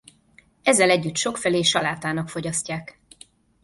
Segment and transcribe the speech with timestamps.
[0.63, 2.99] Ezzel együtt sokfelé salátának fogyasztják.